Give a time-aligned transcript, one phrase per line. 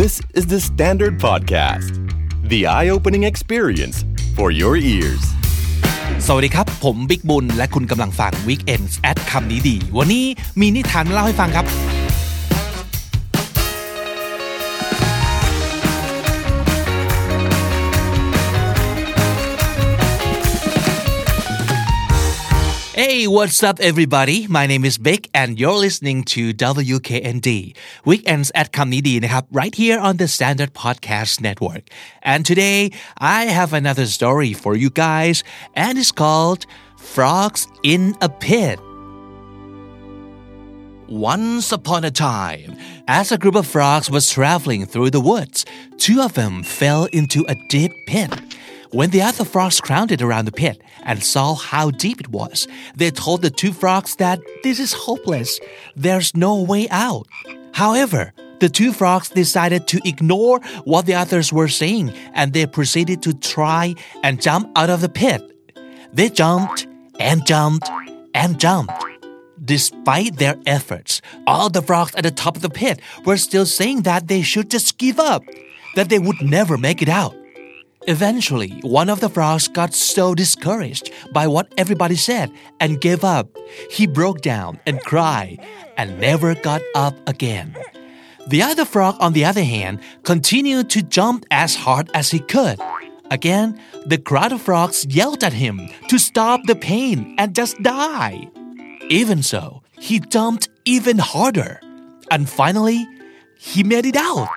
[0.00, 1.92] This is the Standard Podcast.
[2.52, 3.96] The eye-opening experience
[4.36, 5.22] for your ears.
[6.26, 10.24] สวัสดีครับ ผมบิ๊กบุญ และคุณกำลังฟัง Weekends at คำนี้ดี วันนี้
[10.60, 11.66] มีนิทานมาเล่าให้ฟังครับ
[22.99, 24.47] Hey, what's up, everybody?
[24.47, 27.75] My name is Vic, and you're listening to WKND
[28.05, 31.83] Weekends at Kamnidiนะครับ right here on the Standard Podcast Network.
[32.31, 32.79] And today,
[33.17, 35.37] I have another story for you guys,
[35.83, 36.61] and it's called
[37.13, 38.79] Frogs in a Pit.
[41.07, 42.75] Once upon a time,
[43.07, 45.63] as a group of frogs was traveling through the woods,
[45.97, 48.31] two of them fell into a deep pit.
[48.92, 53.12] When the other frogs crowded around the pit and saw how deep it was, they
[53.12, 55.60] told the two frogs that this is hopeless.
[55.94, 57.28] There's no way out.
[57.72, 63.22] However, the two frogs decided to ignore what the others were saying and they proceeded
[63.22, 65.40] to try and jump out of the pit.
[66.12, 66.88] They jumped
[67.20, 67.88] and jumped
[68.34, 68.92] and jumped.
[69.64, 74.02] Despite their efforts, all the frogs at the top of the pit were still saying
[74.02, 75.44] that they should just give up,
[75.94, 77.36] that they would never make it out.
[78.08, 83.48] Eventually, one of the frogs got so discouraged by what everybody said and gave up.
[83.90, 85.58] He broke down and cried
[85.98, 87.76] and never got up again.
[88.48, 92.80] The other frog, on the other hand, continued to jump as hard as he could.
[93.30, 98.48] Again, the crowd of frogs yelled at him to stop the pain and just die.
[99.10, 101.80] Even so, he jumped even harder.
[102.30, 103.06] And finally,
[103.58, 104.48] he made it out.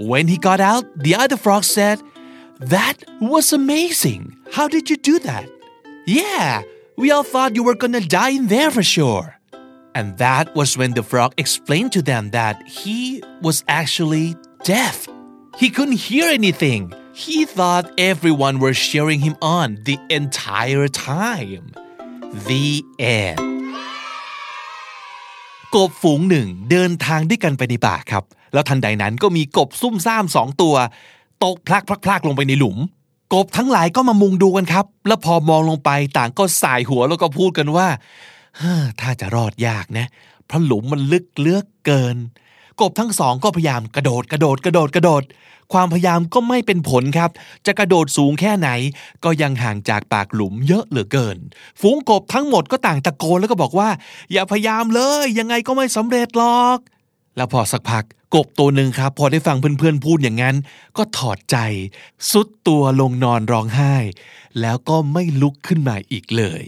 [0.00, 2.00] When he got out, the other frog said,
[2.59, 4.37] That was amazing.
[4.51, 5.45] How did you do that?
[6.05, 6.63] Yeah,
[6.97, 9.27] we all thought you were gonna die in there for sure.
[9.93, 15.07] And that was when the frog explained to them that he was actually deaf.
[15.57, 16.93] He couldn't hear anything.
[17.13, 21.71] He thought everyone was cheering him on the entire time.
[22.47, 23.55] The end.
[25.75, 30.75] กบฝูงหนึ่งเดินทางด้วยกันไปในป่าครับ แล้วทันใดนั้นก็มีกบซุ่มซ่ามสองตัว
[31.44, 32.78] ตกพลักพลักพลักลงไปในหลุม
[33.34, 37.88] กบทั้งหลายก็มามุงดูกันครับ แล้วพอมองลงไปต่างก็สายหัวแล้วก็พูดกันว่า
[39.00, 40.06] ถ้าจะรอดยากนะ
[40.46, 42.16] เพราะหลุมมันลึกเลือกเกิน
[42.80, 45.22] กบทั้งสองก็พยายามกระโดดกระโดดกระโดดกระโดด
[45.72, 47.30] ความพยายามก็ไม่เป็นผลครับ
[47.66, 48.68] จะกระโดดสูงแค่ไหน
[49.24, 51.38] ก็ยังห่างจากปากหลุมเยอะเหลือเกิน
[51.80, 53.88] ฝูงกบทั้งหมดก็ต่างตะโกนแล้วก็บอกว่า
[54.32, 56.78] อย่าพยายามเลย ยังไงก็ไม่สำเร็จหรอก
[57.36, 58.04] แล้วพอสักพัก
[58.34, 60.56] กบตัวหนึ่งครับ พอได้ฟังเพื่อนๆพูดอย่างนั้น
[60.96, 61.56] ก็ถอดใจ
[62.30, 63.94] สุดตัวลงนอนร้องไห้
[64.60, 66.62] แล้วก็ไม่ลุกขึ้นมาอีกเลย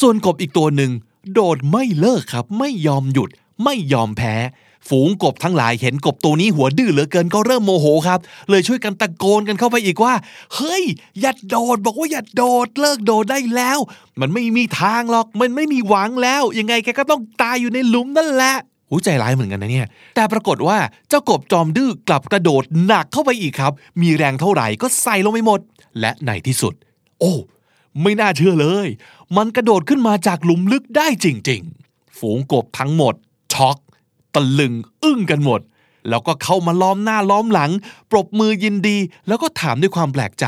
[0.00, 0.90] ส่วนกบอีกตัวหนึ่ง
[1.32, 3.30] โดดไม่เลิกครับ ไม่ยอมหยุด
[3.64, 4.34] ไม่ยอมแพ้
[4.88, 8.20] ฝูงกบทั้งหลายเห็นกบตัวนี้หัวดื้อเหลือเกินก็เริ่มโมโหครับ
[8.50, 10.14] เลยช่วยกันตะโกนกันเข้าไปอีกว่า
[10.54, 10.84] เฮ้ย
[11.20, 13.78] อย่าโดดบอกว่าอย่าโดดเลิกโดดได้แล้ว
[14.20, 18.56] มันไม่มีทางหรอกมันไม่มีหวังแล้ว ยังไงแกก็ต้องตายอยู่ในหลุมนั่นแหละ
[18.90, 20.78] หูใจร้ายเหมือนกันนะเนี่ย แต่ปรากฏว่า
[21.08, 25.60] เจ้ากบจอมดื้อกลับกระโดดหนักเข้าไปอีกครับ มีแรงเท่าไหร่ก็ใส่ลงไปหมด
[26.00, 26.74] และในที่สุด
[27.20, 27.32] โอ้
[28.02, 28.88] ไม่น่าเชื่อเลย
[29.36, 33.14] มันกระโดดขึ้นมาจากหลุมลึกได้จริง ๆ ฝูงกบทั้งหมด
[33.52, 33.76] ช็อก
[34.34, 35.60] ตะลึง อึ้งกันหมด
[36.08, 37.70] แล้วก็เข้ามาล้อมหน้าล้อมหลัง
[38.10, 38.96] ปรบมือยินดี
[39.28, 40.46] แล้วก็ถามด้วยความแปลกใจ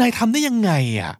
[0.00, 1.12] นายทำได้ยังไงอะ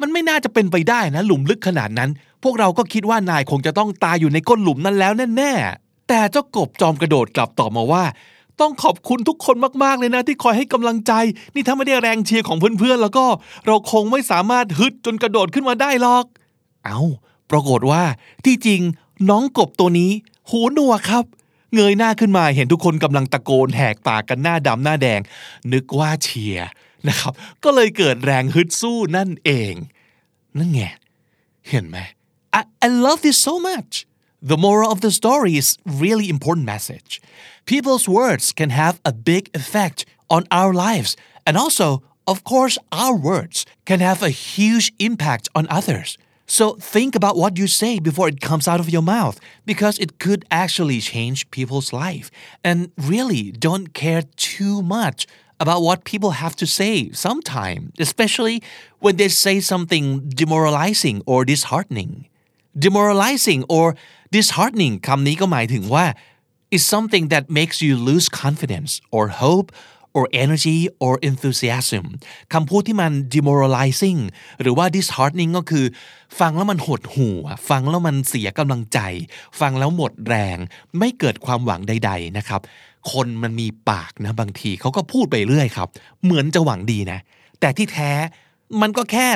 [0.00, 2.10] มันไม่น่าจะเป็นไปได้นะ หลุมลึกขนาดนั้น
[2.42, 8.04] พวกเราก็คิดว่านายคงจะต้องตายอยู่ในก้นหลุมนั้นแล้วแน่ๆ แต่เจ้ากบจอมกระโดดกลับตอบมาว่า
[8.60, 11.12] ต้องขอบคุณทุกคนมากๆเลยนะ ที่คอยให้กำลังใจ
[11.54, 13.24] นี่ถ้าไม่ได้แรงเชียร์ของเพื่อนๆแล้วก็
[13.66, 16.24] เราคงไม่สามารถฮึดจนกระโดดขึ้นมาได้หรอก
[16.84, 17.00] เอา
[17.50, 18.02] ปรากฏว่า
[18.44, 18.80] ที่จริง
[19.30, 20.10] น้องกบตัวนี้
[20.50, 21.24] หูหนวกครับ
[21.74, 25.20] เงยหน้าขึ้นมาเห็นทุกคนกำลังตะโกนแหกปากกันหน้าดำหน้าแดง
[25.72, 26.68] นึกว่าเชียร์
[27.08, 27.32] นะครับ
[27.64, 29.74] ก็เลยเกิดแรงฮึดสู้นั่นเอง
[30.58, 30.82] นั่นไง
[31.68, 31.98] เห็นไหม
[32.58, 33.92] I, I love this so much
[34.42, 37.20] The moral of the story is really important message.
[37.66, 41.14] People's words can have a big effect on our lives.
[41.46, 46.16] And also of course our words can have a huge impact on others.
[46.46, 50.18] So think about what you say before it comes out of your mouth because it
[50.18, 52.30] could actually change people's life.
[52.64, 55.26] And really don't care too much
[55.60, 58.62] about what people have to say sometimes, especially
[59.00, 62.29] when they say something demoralizing or disheartening.
[62.84, 63.86] Demoralizing or
[64.34, 66.04] disheartening คำนี้ก็หมายถึงว่า
[66.76, 69.68] is something that makes you lose confidence or hope
[70.16, 72.04] or energy or enthusiasm
[72.52, 74.20] คำพูดที่มัน demoralizing
[74.60, 75.84] หรือว่า disheartening ก็คือ
[76.40, 77.36] ฟังแล้วมันหดหู่
[77.68, 78.98] ฟังแล้วมันเสียกำลังใจ
[79.60, 80.56] ฟังแล้วหมดแรง
[80.98, 82.60] ไม่เกิดความหวังใด ๆ นะครับ
[83.12, 85.88] คนมันมีปากนะบางทีเขาก็พูดไปเรื่อยครับ
[86.24, 87.18] เหมือนจะหวังดีนะ
[87.60, 88.12] แต่ที่แท้
[88.80, 89.26] มันก็แค่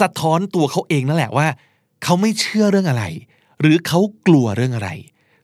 [0.00, 1.48] สะท้อนตัวเขาเองนั่นแหละว่า
[2.02, 3.04] เขาไม่เชื่อเรื่องอะไร
[3.60, 4.90] หรือเขากลัวเรื่องอะไร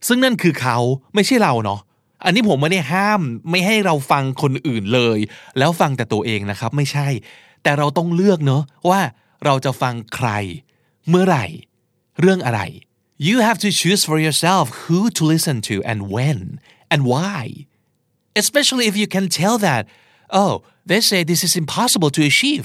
[0.07, 0.79] ซึ่งนั่นคือเขา
[1.15, 1.81] ไม่ใช่เราเนาะ
[2.25, 3.21] อันนี้ผมไม่ได้ห้าม
[3.51, 5.19] ไม่ให้เราฟังคนอื่นเลย
[5.59, 7.09] แล้วฟังแต่ตัวเองนะครับไม่ใช่
[7.63, 9.01] แต่เราต้องเลือกเนาะว่า
[9.45, 10.29] เราจะฟังใคร
[11.09, 11.47] เมื่อไหร่
[12.21, 12.61] เรื่องอะไร
[13.29, 16.39] you have to choose for yourself who to listen to and when
[16.93, 17.41] and why
[18.43, 19.83] especially if you can tell that
[20.43, 20.53] oh
[20.91, 22.65] they say this is impossible to achieve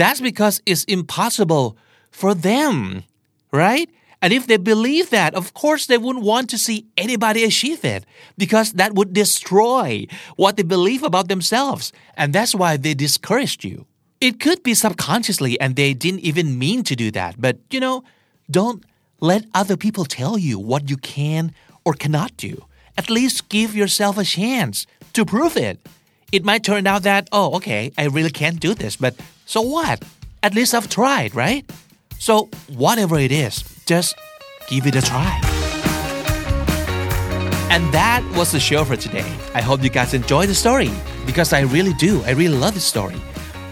[0.00, 1.66] that's because it's impossible
[2.20, 2.74] for them
[3.52, 3.90] right
[4.20, 8.04] and if they believe that of course they wouldn't want to see anybody achieve it
[8.36, 10.06] because that would destroy
[10.36, 13.86] what they believe about themselves and that's why they discouraged you
[14.20, 18.02] it could be subconsciously and they didn't even mean to do that but you know
[18.50, 18.84] don't
[19.20, 21.52] let other people tell you what you can
[21.84, 22.64] or cannot do
[22.98, 25.78] at least give yourself a chance to prove it.
[26.32, 29.14] It might turn out that, oh, okay, I really can't do this, but
[29.46, 30.02] so what?
[30.42, 31.64] At least I've tried, right?
[32.19, 32.49] So,
[32.83, 34.15] whatever it is, just
[34.69, 35.31] give it a try.
[37.73, 39.29] And that was the show for today.
[39.55, 40.91] I hope you guys enjoyed the story
[41.25, 42.21] because I really do.
[42.23, 43.19] I really love the story.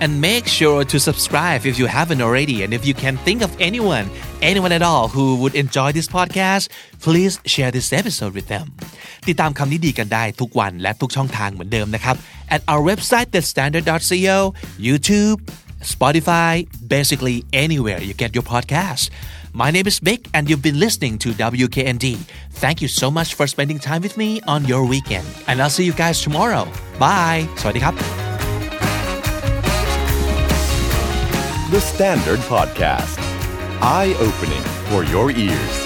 [0.04, 2.64] And make sure to subscribe if you haven't already.
[2.64, 4.10] And if you can think of anyone,
[4.42, 8.66] anyone at all who would enjoy this podcast, please share this episode with them.
[9.28, 12.16] ติดตามคำนี้ดีกันได้ทุกวันและทุกช่องทางเหมือนเดิมนะครับ
[12.56, 14.38] at our website thestandard.co
[14.88, 15.38] YouTube
[15.86, 19.10] Spotify basically anywhere you get your podcast
[19.54, 22.18] My name is Vic and you've been listening to WKND
[22.52, 25.86] Thank you so much for spending time with me on your weekend and I'll see
[25.86, 26.64] you guys tomorrow
[27.00, 27.96] Bye สวัสดีครับ
[31.72, 33.18] The Standard Podcast.
[33.82, 35.85] Eye opening for your ears.